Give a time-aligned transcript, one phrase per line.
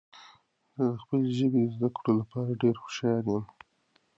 [0.79, 3.45] زه د خپلې ژبې د زده کړو لپاره ډیر هوښیار یم.